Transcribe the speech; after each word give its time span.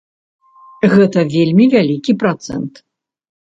Гэта 0.93 1.19
вельмі 1.35 1.69
вялікі 1.77 2.19
працэнт. 2.27 2.85